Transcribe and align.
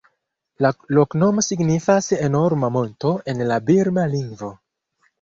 La 0.65 0.71
loknomo 0.97 1.43
signifas 1.49 2.09
"enorma 2.29 2.73
monto" 2.81 3.15
en 3.35 3.47
la 3.55 3.63
birma 3.71 4.11
lingvo. 4.19 4.55